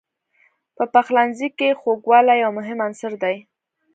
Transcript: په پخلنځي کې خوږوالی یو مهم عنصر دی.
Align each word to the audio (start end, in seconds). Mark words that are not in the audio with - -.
په 0.75 0.83
پخلنځي 0.93 1.47
کې 1.57 1.69
خوږوالی 1.79 2.35
یو 2.43 2.51
مهم 2.57 2.79
عنصر 2.87 3.13
دی. 3.23 3.35